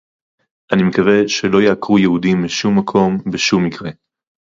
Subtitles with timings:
[0.73, 3.89] אני מקווה שלא יעקרו יהודים משום מקום בשום מקרה